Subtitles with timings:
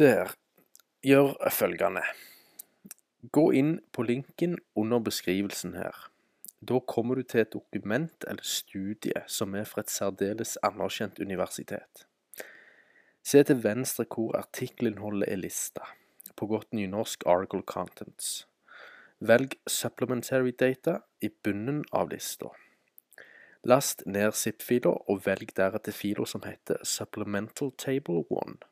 [0.00, 0.30] Se her,
[1.04, 2.00] gjør følgende.
[3.36, 5.98] Gå inn på linken under beskrivelsen her.
[6.64, 12.06] Da kommer du til et dokument eller studie som er fra et særdeles anerkjent universitet.
[13.20, 15.84] Se til venstre hvor artikkelinnholdet er lista,
[16.32, 18.48] på godt nynorsk Article Contents.
[19.20, 22.54] Velg Supplementary Data i bunnen av lista.
[23.68, 28.69] Last ned zip-filer, og velg deretter filer som heter Supplemental Table 1,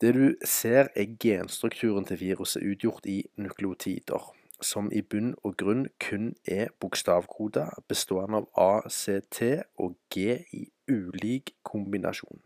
[0.00, 5.86] Det du ser er genstrukturen til viruset utgjort i nukleotider, som i bunn og grunn
[6.02, 12.42] kun er bokstavkoder bestående av A, C, T og G i ulik kombinasjon.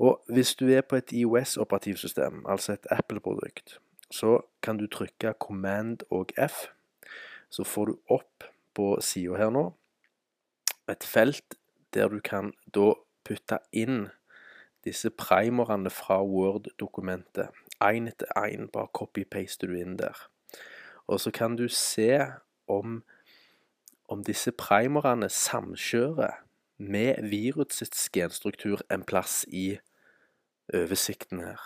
[0.00, 6.04] Og hvis du er på et IOS-operativsystem, altså et Apple-produkt, så kan du trykke Command
[6.10, 6.68] og F.
[7.50, 9.70] Så får du opp på sida her nå
[10.90, 11.54] et felt
[11.94, 12.92] der du kan da
[13.26, 14.08] putte inn
[14.86, 17.50] disse primerne fra Word-dokumentet.
[17.80, 20.16] Én etter én, bare copy-paster du inn der.
[21.06, 22.26] Og så kan du se
[22.66, 23.02] om,
[24.08, 26.40] om disse primerne samkjører
[26.78, 29.78] med virusets genstruktur en plass i
[30.74, 31.60] oversikten her.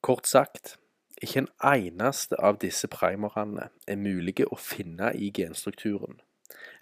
[0.00, 0.78] Kort sagt,
[1.20, 6.20] ikke en eneste av disse primerne er mulige å finne i genstrukturen,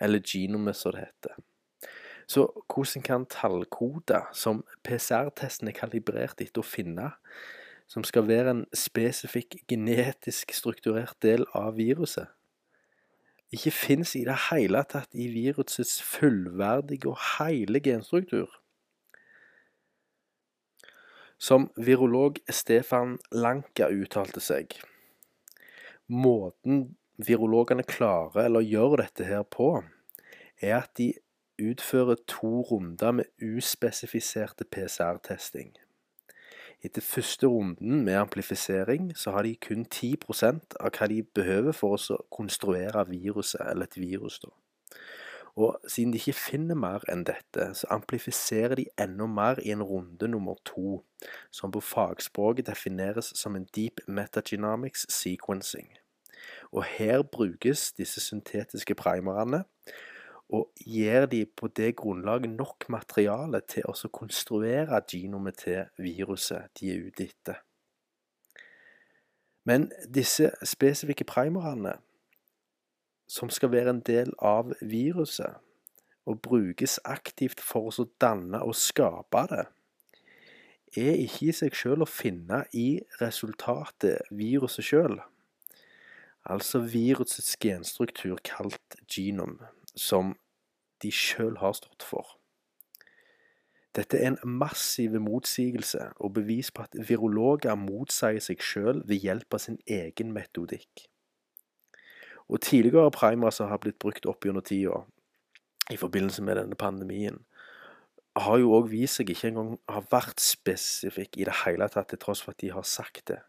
[0.01, 1.39] eller genomet som det heter.
[2.29, 7.13] Så hvordan kan tallkode, som PCR-testen er kalibrert etter å finne,
[7.89, 12.29] som skal være en spesifikk genetisk strukturert del av viruset,
[13.49, 18.51] ikke finnes i det hele tatt i virusets fullverdige og hele genstruktur?
[21.39, 24.75] Som virolog Stefan Lanka uttalte seg,
[26.11, 29.77] måten virologene klarer eller gjør dette her på,
[30.59, 31.13] er at de
[31.63, 35.77] utfører to runder med uspesifiserte PCR-testing.
[36.83, 41.99] Etter første runden med amplifisering så har de kun 10% av hva de behøver for
[41.99, 44.39] å konstruere viruset, eller et virus.
[44.43, 44.51] da.
[45.59, 49.83] Og siden de ikke finner mer enn dette, så amplifiserer de enda mer i en
[49.83, 51.01] runde nummer to,
[51.51, 55.91] som på fagspråket defineres som en deep metagenomics sequencing.
[56.71, 59.65] Og her brukes disse syntetiske primerne,
[60.49, 66.93] og gir de på det grunnlaget nok materiale til å konstruere genomet til viruset de
[66.95, 67.65] er ute etter.
[69.67, 71.99] Men disse spesifikke primerne
[73.29, 75.59] som skal være en del av viruset,
[76.29, 79.65] og brukes aktivt for å danne og skape det,
[80.97, 85.21] er ikke i seg selv å finne i resultatet viruset selv.
[86.49, 89.59] Altså virusets genstruktur kalt genom,
[89.95, 90.33] som
[91.03, 92.39] de selv har stått for.
[93.97, 99.57] Dette er en massiv motsigelse og bevis på at virologer motsier seg selv ved hjelp
[99.57, 101.09] av sin egen metodikk.
[102.49, 105.03] Og tidligere primer som har blitt brukt opp gjennom tida
[105.93, 107.43] i forbindelse med denne pandemien,
[108.39, 112.21] har jo òg vist seg ikke engang har vært spesifikk i det hele tatt, til
[112.23, 113.41] tross for at de har sagt det.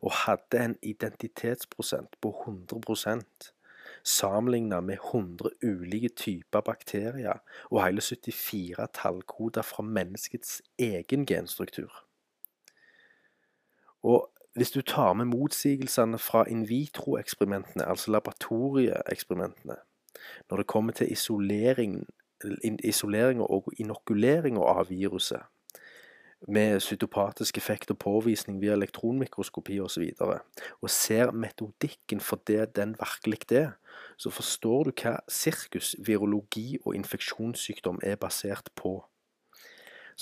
[0.00, 3.52] Og hadde en identitetsprosent på 100%
[4.02, 7.38] sammenligna med 100 ulike typer bakterier
[7.70, 11.92] og hele 74 tallkoder fra menneskets egen genstruktur.
[14.02, 19.76] Og hvis du tar med motsigelsene fra in vitro-eksperimentene, altså laboratorieeksperimentene,
[20.50, 22.06] når det kommer til isolering,
[23.42, 25.42] og inokulering av viruset,
[26.48, 32.76] med cytopatisk effekt og påvisning via elektronmikroskopi osv., og, så og ser metodikken for det
[32.76, 33.70] den virkelig er,
[34.16, 39.04] så forstår du hva sirkus, virologi og infeksjonssykdom er basert på.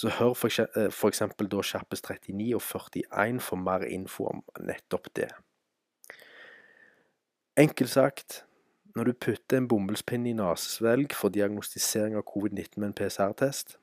[0.01, 1.21] Så hør f.eks.
[1.21, 5.29] da Kjappes 39 og 41 for mer info om nettopp det.
[7.61, 8.45] Enkelt sagt,
[8.97, 13.77] når du putter en bomullspinne i nesesvelg for diagnostisering av covid-19 med en PCR-test,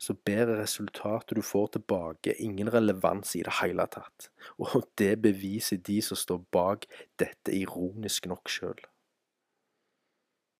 [0.00, 4.30] så bærer resultatet du får tilbake, ingen relevans i det hele tatt.
[4.58, 6.88] Og det beviser de som står bak
[7.20, 8.80] dette, ironisk nok sjøl.